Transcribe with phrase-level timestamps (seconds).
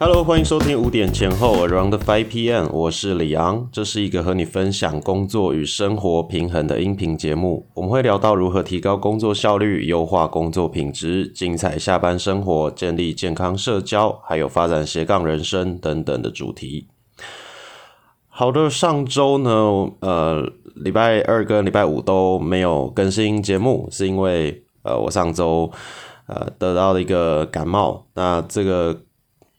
[0.00, 7.66] Hello，欢迎收听五点前后 Around Five PM，我是李昂，这是一个和你分享工作与生活平衡的音频节目。
[7.74, 16.86] 我们会聊到如何提高工作效率、优化工作品质、精彩下班生活、建立健康社交，还有发展斜杠人生等等的主题。
[18.28, 19.50] 好的，上周呢，
[19.98, 25.68] 呃，礼拜二跟礼拜五都没有更新节目，是因为呃，我上周
[26.28, 28.96] 呃得到了一个感冒，那这个。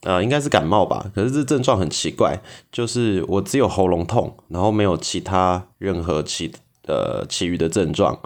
[0.04, 2.40] 呃，应该是感冒吧，可是这症状很奇怪，
[2.72, 6.50] 就是我只有喉咙痛，然后没有其他任何其
[6.88, 8.18] 呃其余的症状，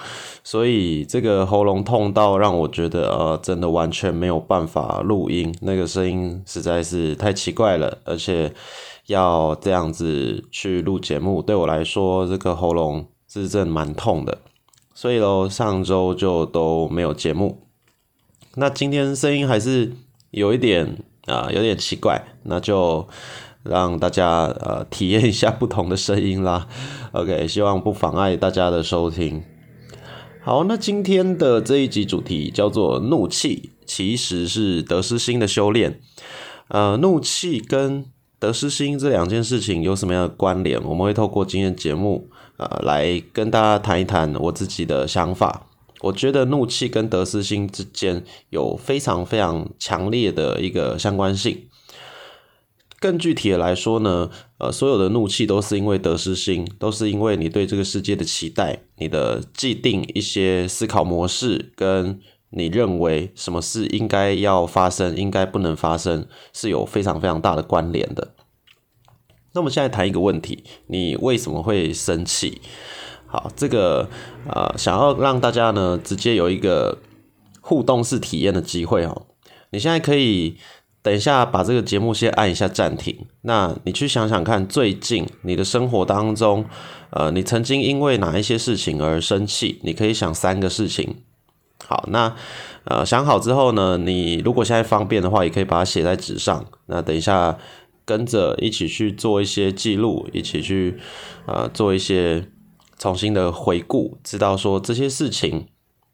[0.43, 8.53] 所以这个喉咙痛到让我觉得呃真的完全没有办法录音，那个声音实在是太奇怪了，而且
[9.07, 14.37] 要这样子去录节目，对我来说这个喉咙是真蛮痛的，
[14.93, 17.63] 所以喽上周就都没有节目，
[18.53, 19.93] 那今天声音还是
[20.29, 21.03] 有一点。
[21.25, 23.07] 啊，有点奇怪，那就
[23.63, 26.67] 让大家呃体验一下不同的声音啦。
[27.13, 29.43] OK，希望不妨碍大家的收听。
[30.43, 36.01] 好，那今天的这一集主题叫做怒气，其实是得失心的修炼。
[36.67, 38.05] 呃，怒气跟
[38.39, 40.83] 得失心这两件事情有什么样的关联？
[40.83, 45.67] 我们会透过今天节目呃来跟大家谈一谈我自己的想法。
[46.03, 51.67] 我觉得怒气跟得失心之间有非常非常强烈的一个相关性。
[52.99, 62.19] 更具体的来说呢，呃，所有的怒气都是因为得失心，都是因为你对这个世界的期待，你的既定一些思考模式，跟
[62.51, 68.33] 你认为什么事应该要发生，应该不能发生，是有非常非常大的关联的。
[69.53, 72.61] 那我们现在谈一个问题：你为什么会生气？
[73.33, 74.07] 好，这个
[74.45, 76.99] 呃，想要让大家呢直接有一个
[77.61, 79.23] 互动式体验的机会哦。
[79.71, 80.55] 你现在可以
[81.01, 86.65] 等一下把这个节目先按一下暂停，那你去想想看，最近你的生活当中，
[87.09, 89.79] 呃，你曾经因为哪一些事情而生气？
[89.81, 91.15] 你可以想三个事情。
[91.87, 92.35] 好，那
[92.83, 96.63] 呃想好之后呢，你如果现在方便的话，也可以把它写在纸上。
[96.85, 97.57] 那等一下
[98.05, 100.99] 跟着一起去做一些记录，一起去
[101.47, 102.45] 呃做一些。
[102.97, 105.67] 重新的回顾，知道说这些事情，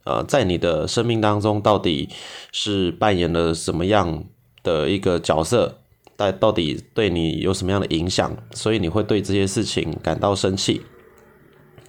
[0.05, 2.09] 呃，在你的生命当中到底
[2.51, 4.23] 是扮演了什么样
[4.63, 5.79] 的一个角色，
[6.15, 10.81] 但到底对你有什么样的影响，所以你会对这些事情感到生气。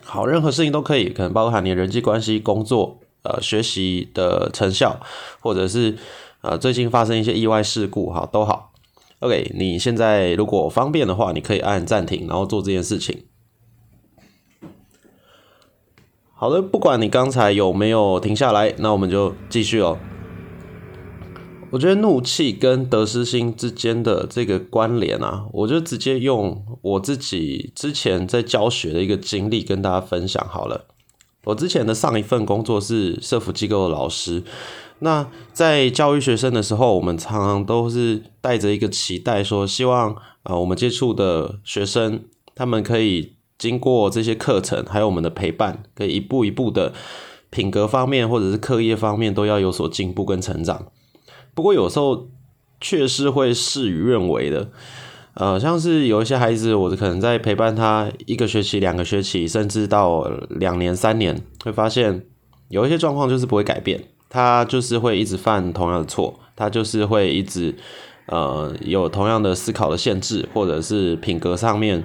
[0.02, 5.00] 好，任何事情都可以，可能包含你人际关系、工作、呃，学习的成效，
[5.40, 5.96] 或者是
[6.40, 8.72] 呃，最近发生一些意外事故，好，都好。
[9.20, 13.24] OK，你现在如果方便的话，你可以按暂停，然后做这件事情。
[16.40, 19.98] 好的，不管你刚才有没有停下来，那我们就继续哦。
[21.68, 30.86] 我觉得怒气跟得失心之间的这个关联啊，我就直接用我自己之前在教学的一个经历跟大家分享好了。
[31.44, 34.42] 我之前的上一份工作是社福机构的老师，
[35.00, 42.24] 那在教育学生的时候，我们常常都是带着一个期待，说希望啊，我们接触的学生
[42.54, 43.34] 他们可以。
[43.60, 46.94] 经过这些课程，还有我们的陪伴，可以一步一步的
[47.50, 50.86] 品格方面或者是课业方面都要有所进步跟成长。
[51.54, 52.28] 不过有时候
[52.80, 54.70] 确实会事与愿违的，
[55.34, 62.24] 呃，像是有一些孩子，我可能在陪伴他一个学期、两个学期，甚至到两年、三年，会发现
[62.70, 67.74] 有一些状况就是不会改变，他就是会一直犯同样的错，他就是会一直
[68.24, 72.02] 呃有同样的思考的限制，或者是品格上面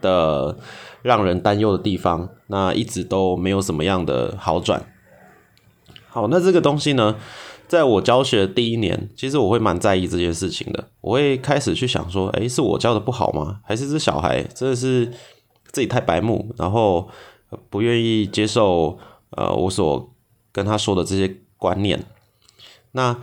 [0.00, 0.58] 的。
[1.08, 4.84] 让人担忧的地方，那一直都没有什么样的好转。
[6.10, 7.16] 好，那这个东西呢，
[7.66, 10.88] 在我教学第一年，其实我会蛮在意这件事情的。
[11.00, 13.60] 我会开始去想说，诶，是我教的不好吗？
[13.64, 15.06] 还是这小孩真的是
[15.72, 17.08] 自己太白目，然后
[17.70, 18.98] 不愿意接受
[19.30, 20.12] 呃我所
[20.52, 22.04] 跟他说的这些观念？
[22.92, 23.16] 那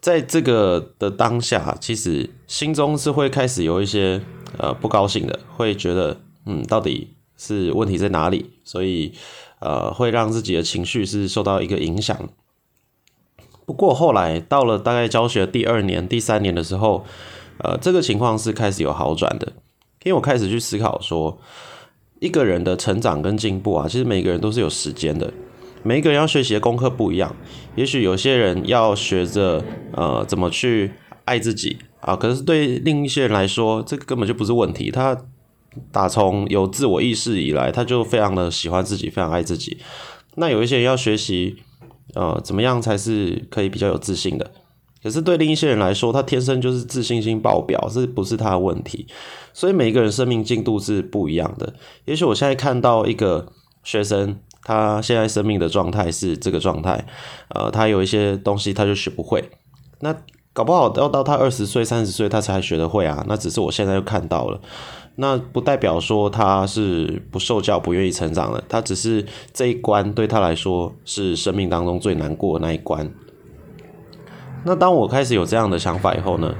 [0.00, 4.20] 在这个的当下，其实心中是会开始有一些
[4.58, 7.14] 呃不高兴的，会觉得嗯，到底。
[7.38, 8.50] 是问题在哪里？
[8.64, 9.12] 所以，
[9.60, 12.28] 呃，会让自己的情绪是受到一个影响。
[13.64, 17.04] 不过后来到了大概教学第二年、第三年的时候，
[17.58, 19.52] 呃，这个情况是开始有好转的，
[20.02, 21.38] 因为我开始去思考说，
[22.18, 25.32] 一个人的成长跟进步啊，其实每个人都是有时间的，
[25.82, 27.36] 每一个人要学习的功课不一样。
[27.76, 29.62] 也许有些人要学着
[29.92, 30.92] 呃怎么去
[31.24, 35.24] 爱自己啊，可是对另一些人来说，这个根本就不是问题，他。
[35.92, 39.78] 打从有自我意识以来，他就非常的喜欢自己，非常爱自己。
[40.36, 41.56] 那有一些人要学习，
[42.14, 44.50] 呃，怎么样才是可以比较有自信的？
[45.02, 49.06] 可是对另一些人来说，他天生就是自信心爆表，这不是他的问题。
[49.52, 51.72] 所以每一个人生命进度是不一样的。
[52.04, 53.46] 也许我现在看到一个
[53.84, 57.06] 学生，他现在生命的状态是这个状态，
[57.50, 59.50] 呃，他有一些东西他就学不会，
[60.00, 60.14] 那
[60.52, 63.24] 搞不好要到他二十岁、三十岁他才学得会啊。
[63.28, 64.60] 那只是我现在又看到了，
[65.20, 73.12] 那不代表说他是不受教、不愿意成长的，他只是这一关对他来说是生命当中最难过的那一关。
[74.64, 76.54] 那当我开始有这样的想法以后呢，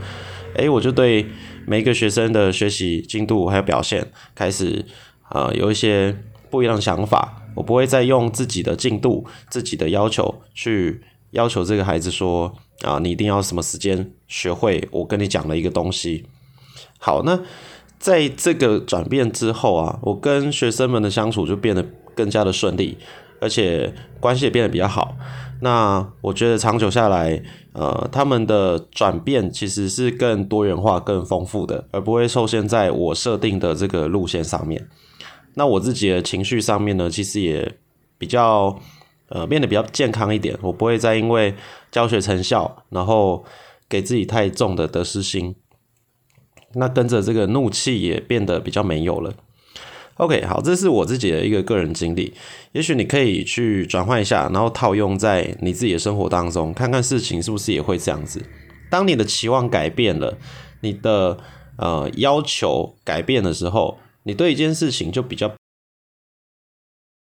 [0.56, 1.26] 诶，我就对
[1.66, 4.84] 每一个学生的学习进度还有表现开始
[5.30, 6.16] 呃有一些
[6.50, 7.44] 不一样的想法。
[7.54, 11.00] 我不会再用自己的进度、自己的要求去
[11.30, 12.52] 要求这个孩子说
[12.82, 16.26] 啊，你一定要什么时间学会我跟你讲的一个东西。
[16.98, 17.40] 好，那
[17.98, 21.84] 在这个转变之后啊，我跟学生们的相处就变得
[22.14, 22.96] 更加的顺利，
[23.40, 25.16] 而且关系也变得比较好。
[25.60, 27.42] 那我觉得长久下来，
[27.72, 34.88] 呃，他们的转变其实是更多元化、更丰富的，而不会受限在我设定的这个路线上面。
[35.54, 37.74] 那我自己的情绪上面呢，其实也
[38.16, 38.78] 比较
[39.30, 41.52] 呃变得比较健康一点，我不会再因为
[41.90, 43.44] 教学成效，然后
[43.88, 45.56] 给自己太重的得失心，
[46.74, 49.34] 那跟着这个怒气也变得比较没有了。
[50.16, 52.34] OK，好，这是我自己的一个个人经历，
[52.72, 58.44] 也许你可以去转换一下，然后套用在你自己的生活当中，看看事情是不是也会这样子。
[58.90, 60.36] 当你的期望改变了，
[60.80, 61.38] 你的
[61.76, 65.54] 呃要求改变的时候，你对一件事情就比较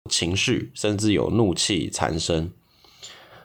[0.08, 2.52] 情绪，甚至有怒气产生。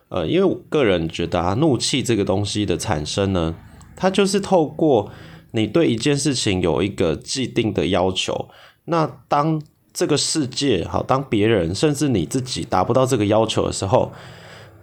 [0.09, 3.55] 呃，因为我个人觉得啊，怒气这个东西的产生呢，
[3.95, 5.11] 它就是透过
[5.51, 8.49] 你对一件事情有一个既定的要求。
[8.85, 9.61] 那当
[9.93, 14.11] 这个世界好，当别人甚至你自己达不到这个要求的时候，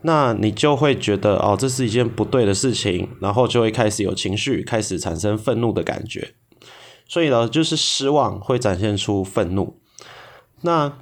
[0.02, 6.34] 那你就会觉得哦，这是一件不对的事情，然后就会开始有情绪，开始产生愤怒的感觉。
[7.08, 9.80] 所以呢，就是失望会展现出愤怒。
[10.60, 10.92] 那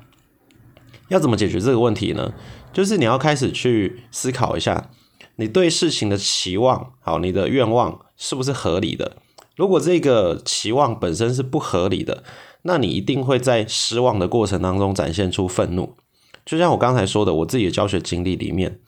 [1.08, 2.32] 要怎么解决这个问题呢？
[2.72, 4.90] 就是你要开始去思考一下，
[5.36, 9.16] 你对事情的期望，好，你的愿望是不是合理的？
[9.56, 12.22] 如果这个期望本身是不合理的，
[12.62, 15.96] 那你一定会在失望的过程当中展现出愤怒。
[16.44, 18.78] 就像我刚才说的，我自己的教学经历里面，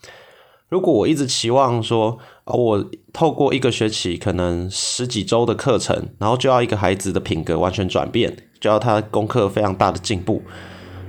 [0.69, 10.43] 如果我一直期望说，啊，我透过一个学期可能十几周的课程，然后就要一个孩子的品格完全转变，就要他功课非常大的进步。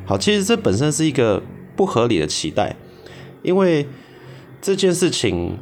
[0.06, 1.44] 好，其实这本身是一个
[1.76, 2.76] 不合理的期待，
[3.44, 3.86] 因为
[4.62, 5.60] 这件事情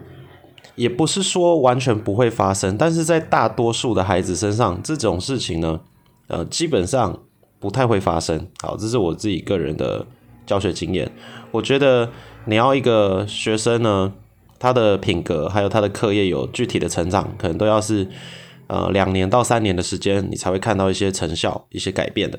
[0.77, 5.81] 也不是说完全不会发生，但是在大多数的孩子身上，这种事情呢。
[6.29, 7.17] 呃，基本上
[7.57, 8.49] 不太会发生。
[8.61, 10.05] 好，这是我自己个人的
[10.45, 11.09] 教学经验。
[11.51, 12.09] 我觉得
[12.43, 14.11] 你要一个学生呢，
[14.59, 18.09] 他的品格还有他的课业有具体的成长，可能都要是
[18.67, 22.37] 呃两年到三年的时间，你才会看到一些成效、一些改变的。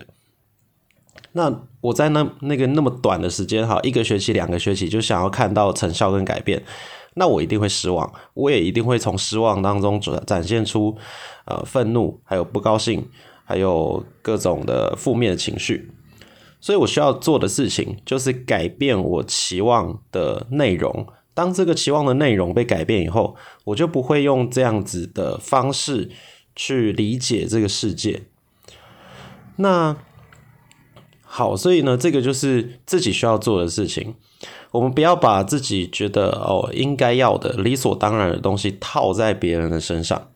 [1.33, 6.63] 那我在那那个那么短的时间，哈，一个学期、两个学期就想要看到成效跟改变，
[7.19, 10.97] 那我一定会失望，我也一定会从失望当中展展现出
[11.45, 13.07] 呃愤怒，还有不高兴。
[13.51, 15.91] 还有各种的负面的情绪，
[16.61, 21.07] 所以我需要做的事情就是改变我期望的内容。
[21.33, 26.11] 当这个期望的内容被改变以后，我就不会用这样子的方式
[26.55, 28.25] 去理解这个世界。
[29.57, 29.97] 那
[31.23, 34.15] 好，所以呢，这个就是自己需要做的事情。
[34.71, 40.29] 我们不要把自己觉得哦应该要的、理所当然的东西套在别人的身上。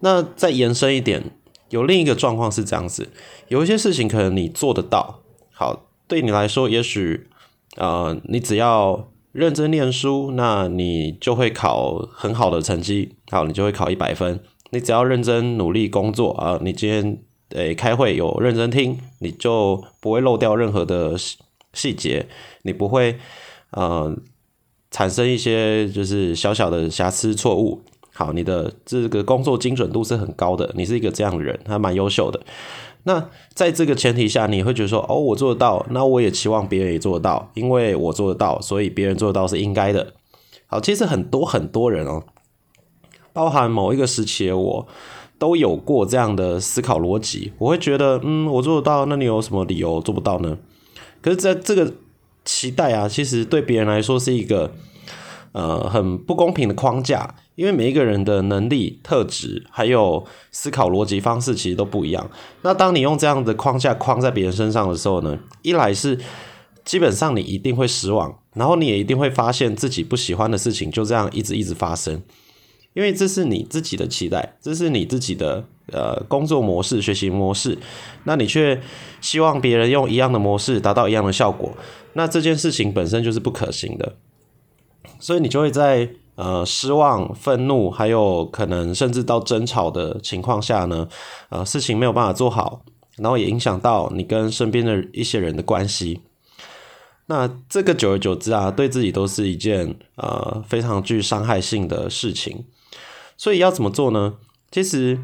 [0.00, 1.32] 那再延伸一点。
[1.68, 3.10] 有另一个状况是这样子，
[3.46, 5.20] 有一些事情可能你做得到，
[5.52, 7.28] 好，对你来说，也许，
[7.76, 14.40] 呃，你只要认真念书，那你就会考很好的成绩，好，你就会考一百分。
[14.70, 21.14] 你只要认真努力工作啊，你今天诶开会有认真听，你就不会漏掉任何的
[21.72, 22.26] 细节，
[22.62, 23.16] 你不会
[23.72, 24.16] 呃
[24.90, 27.82] 产生一些就是小小的瑕疵错误。
[28.12, 32.40] 好，你的这个工作精准度是很高的，你是一个这样的人，还蛮优秀的。
[33.04, 40.12] 那在这个前提下，你会觉得说，哦，我做得到，那我也期望别人也做得到，因为我做得到，所以别人做得到是应该的。
[40.66, 42.24] 好，其实很多很多人哦，
[43.32, 44.86] 包含某一个时期的我，
[45.38, 47.52] 都有过这样的思考逻辑。
[47.56, 50.58] 我会觉得，嗯，我做得到，那你有什么理由做不到呢？
[51.22, 51.94] 可是，在这个
[52.44, 54.72] 期待啊，其实对别人来说是一个。
[55.52, 62.30] 呃，很不公平的框架，因为每一个人的能力、特质还有思考逻辑方式其实都不一样。
[62.62, 66.16] 那当你用这样的框架框在别人身上的时候呢，一来是
[66.84, 72.22] 基本上你一定会失望，然后你也一定会发现自己不喜欢的事情就这样一直一直发生。
[72.92, 77.76] 因为这是你自己的期待，这是你自己的呃工作模式、学习模式，
[78.22, 78.80] 那你却
[79.20, 81.72] 希望别人用一样的模式达到一样的效果，
[82.14, 84.16] 那这件事情本身就是不可行的，
[85.18, 91.08] 所以你就会在呃失望、愤怒，还有可能甚至到争吵的情况下呢，
[91.50, 92.82] 呃事情没有办法做好，
[93.18, 96.20] 然后也影响到你跟身边的一些人的关系。
[97.26, 102.64] 那这个久而久之啊，对自己都是一件呃非常具伤害性的事情。
[103.36, 104.34] 所以要怎么做呢？
[104.72, 105.18] 其实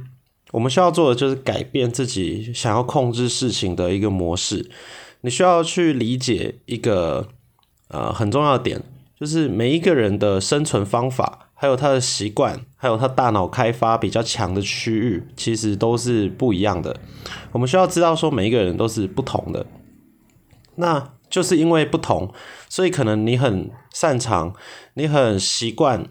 [0.52, 4.70] 我们需要做的就是改变自己想要控制事情的一个模式。
[5.26, 7.26] 你需要去理解一个
[7.88, 8.80] 呃很重要的点，
[9.18, 17.00] 就是每一个人的生存方法，还有他的习惯，还有他大脑开发比较强的区域，其实都是不一样的。
[17.50, 19.66] 我们需要知道说，每一个人都是不同的。
[20.76, 22.32] 那就是因为不同，
[22.68, 24.54] 所以可能你很擅长，
[24.94, 26.06] 你很习惯，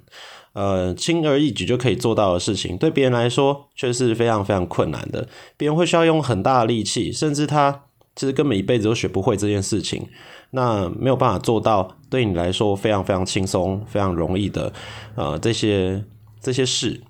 [0.51, 5.29] 呃，轻而易举就可以做到的事情，对别人来说却是非常非常困难的。
[5.55, 7.84] 别人会需要用很大的力气，甚至他
[8.15, 10.07] 其实根本一辈子都学不会这件事情，
[10.51, 14.72] 那没有办法做到对你来说非常非常轻松、非常容易的，
[15.15, 16.03] 呃，这些
[16.39, 17.01] 这些事。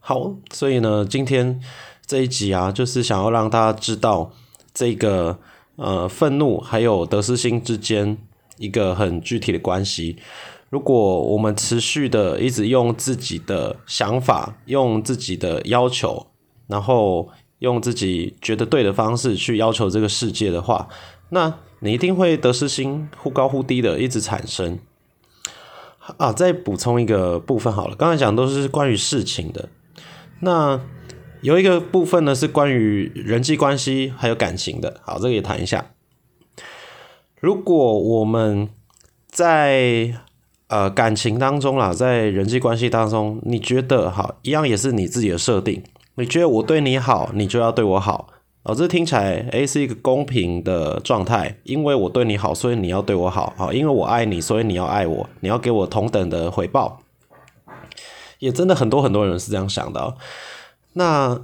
[0.00, 1.60] 好，所以呢，今天
[2.06, 4.32] 这一集啊，就是想要让大家知道
[4.72, 5.38] 这个。
[5.80, 8.18] 呃，愤怒还有得失心之间
[8.56, 10.16] 一个很具体的关系。
[10.70, 16.26] 如果我们持续的一直用自己的想法、用自己的要求，
[16.66, 17.28] 然后
[17.58, 20.88] 用自己觉得对的方式去要求这个世界的话，
[21.30, 24.78] 那你一定会得失心忽高忽低的一直产生。
[26.16, 29.68] 啊，再补充一个部分好了，刚才讲都是关于事情的，
[30.40, 30.80] 那。
[31.40, 35.92] 有一个部分呢是关于人际关系还有感情的，好，这个也谈一下。
[37.40, 38.68] 如果我们
[39.28, 40.18] 在
[40.66, 45.80] 呃感情当中啦，在人际关系当中，你觉得好一样也是你自己的设定，
[46.18, 48.26] 你觉得我对你好，你就要对我好，
[48.64, 57.00] 哦，这听起来诶是一个公平的状态，因为我对你好，所以你要对我好，好，因为我爱你，所以你要爱我，你要给我同等的回报，
[58.40, 60.16] 也真的很多很多人是这样想的。
[60.94, 61.40] 那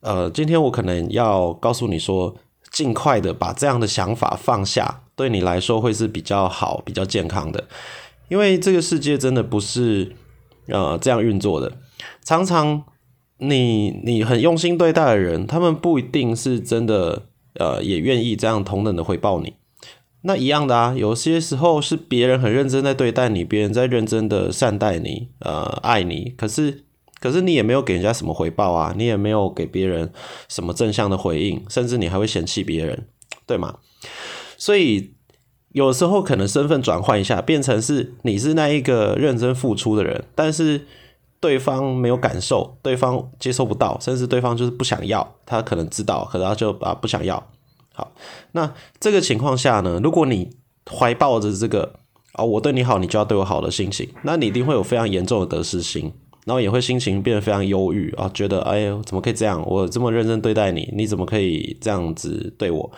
[0.00, 2.36] 呃，今天我可能要告诉你说，
[2.70, 7.64] 尽快的把这样的想法放下，对你来说会是比较好、比较健康的。
[8.28, 10.14] 因为这个世界真的不是
[10.66, 11.72] 呃这样运作的。
[12.22, 12.82] 常常
[13.42, 19.54] 你你很用心对待的人，他们不一定是真的呃也愿意这样同等的回报你。
[20.22, 26.84] 那一样的啊，有些时候是别人很认真在对待你，别人在认真的善待你，呃，爱你，可是。
[27.20, 30.12] 可是你也没有给人家什么回报啊，你也没有给别人
[30.48, 33.06] 什么正向的回应，甚至你还会嫌弃别人，
[33.46, 33.76] 对吗？
[34.56, 35.12] 所以
[35.68, 40.84] 有时候可能身份转换一下，变成是你是那一个认真付出的人，但是
[41.42, 47.44] 对方没有感受，对方接受不到，甚至对方就是不想要，他可能知道，可是他就啊不想要。
[47.92, 48.12] 好，
[48.52, 50.48] 那这个情况下呢，如果你
[50.90, 51.92] 怀抱着这个
[52.32, 56.12] 啊我对你好，你就要对我好的心情，那你一定会有非常严重的得失心。
[56.44, 59.62] 然后也会心情变得非常忧郁啊，觉得哎呦怎么可以这样？
[59.64, 62.90] 我这么认真对待你，你怎么可以这样子对我？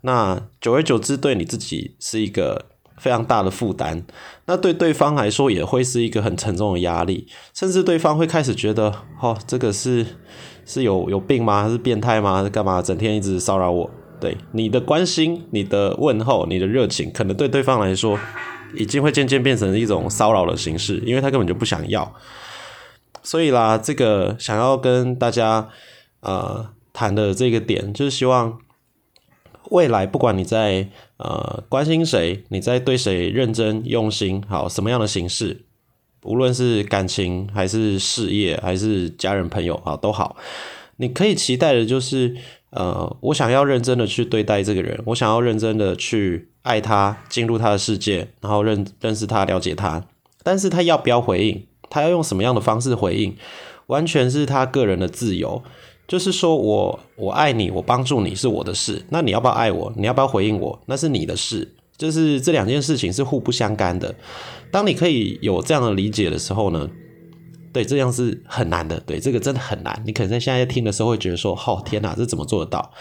[0.00, 2.64] 那久而久之，对你自己是一个
[3.04, 4.02] 非常大的负担，
[4.46, 10.06] 那对对方来说也会是一个很沉重的压力，甚至对方会开始觉得，哦，这个是
[10.64, 11.64] 是有有病吗？
[11.64, 12.42] 还是变态吗？
[12.42, 12.80] 是干嘛？
[12.80, 13.90] 整天一直骚扰我？
[14.18, 18.18] 对你的关心、你的问候、你的热情，可能对对方来说，
[18.74, 22.10] 已经会渐渐变成一种骚扰的形式，因为他根本就不想要。
[23.22, 25.68] 所以啦，这个想要跟大家
[26.20, 28.56] 呃谈的这个点，就是希望
[29.70, 35.62] 未来不管你在呃关心谁，你在对谁认真用心，好什么样的形式，
[36.22, 40.36] 无论是感情还是事业还是家人朋友啊都好，
[40.96, 42.36] 你可以期待的就是
[42.70, 50.04] 呃我想要认真的去对待这个人，我想要认真的去爱他，进入他的世界，然后认认识他，了解他，
[50.42, 51.66] 但是他要不要回应？
[51.90, 53.36] 他要用什么样的方式回应，
[53.86, 55.62] 完全是他个人的自由。
[56.06, 59.02] 就是说我我爱你，我帮助你是我的事。
[59.08, 59.92] 那你要不要爱我？
[59.96, 60.78] 你要不要回应我？
[60.86, 61.66] 那是你的事。
[61.96, 64.14] 就是这两件事情是互不相干的。
[64.70, 66.90] 当你可以有这样的理解的时候呢，
[67.72, 69.00] 对，这样是很难的。
[69.00, 70.02] 对，这个真的很难。
[70.04, 72.92] 你可能在现在听的时候会觉得说：“哦，天哪，这怎么做得到？”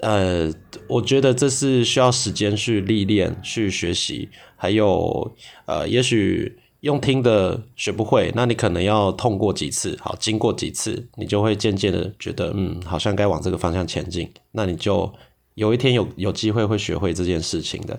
[0.00, 0.52] 呃，
[0.88, 5.34] 我觉得这是需要时间去历练、去学习，还有
[5.66, 6.58] 呃，也许。
[6.88, 14.26] 用听的学不会，那你可能要痛过几次，好，经过几次，你就会渐渐的觉得，嗯，好像该往这个方向前进。
[14.52, 15.12] 那你就
[15.52, 17.98] 有一天有有机会会学会这件事情的。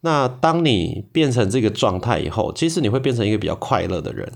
[0.00, 4.32] 那当你变成这个状态以后，其实你会变成一个比较快乐的人。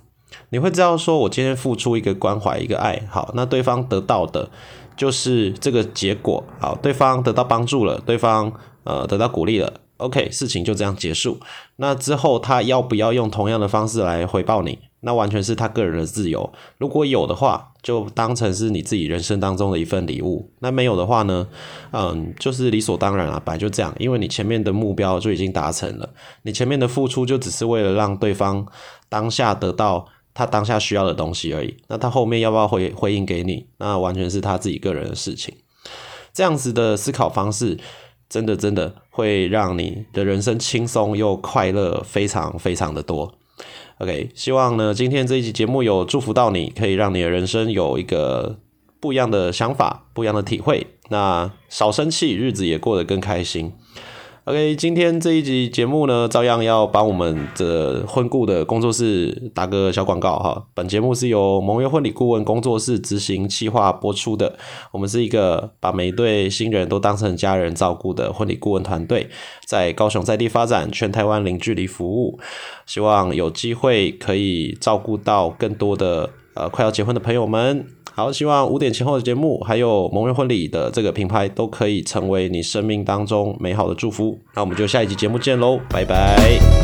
[0.50, 4.48] 你会知道说，我今天付出一个关怀、一个爱，好，那对方得到的
[4.96, 8.52] 就是这个结果，好，对方得到帮助了，对方
[8.84, 11.38] 呃得到鼓励了，OK，事情就这样结束。
[11.76, 14.78] 那之后他要不要用同样的方式来回报你？
[15.00, 16.50] 那完全是他个人的自由。
[16.78, 21.46] 如果有的话，就当成是你自己人生当中的一份礼物；那没有的话呢，
[21.92, 26.08] 嗯，就是理所当然啊，本来就这样，因为你前面的目标就已经达成了，
[26.42, 28.66] 你前面的付出就只是为了让对方
[29.10, 31.76] 当下得到他当下需要的东西而已。
[31.88, 35.54] 那他后面要不要回回应给你，那完全是他自己个人的事情。
[36.32, 37.78] 这样子的思考方式，
[38.34, 43.32] 真的真的会让你的人生轻松又快乐，非常非常的多。
[43.98, 48.58] OK，希望呢今天这一集节目有祝福到你，可以让你的人生有一个
[48.98, 50.84] 不一样的想法、不一样的体会。
[51.10, 53.72] 那少生气，日子也过得更开心。
[54.46, 60.66] OK，今天这一集节目呢，照样要帮我们的婚顾的工作室打个小广告哈。
[60.74, 64.58] 本节目是由盟约婚礼顾问工作室执行企划播出的。
[64.92, 69.30] 我们是一个把每一对新人都当成家人照顾的婚礼顾问团队，
[69.64, 72.38] 在高雄在地发展，全台湾零距离服务。
[72.84, 77.86] 希望有机会可以照顾到更多的呃快要结婚的朋友们。
[78.14, 84.38] 好，希望五点前后的节目，还有蒙人婚礼的这个品牌，都可以成为你生命当中美好的祝福。
[84.54, 86.83] 那我们就下一集节目见喽，拜拜。